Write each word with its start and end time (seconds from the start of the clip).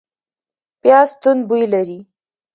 پیاز 0.81 1.09
توند 1.21 1.41
بوی 1.49 1.65
لري 1.73 1.99